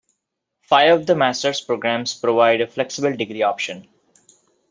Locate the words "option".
3.43-3.87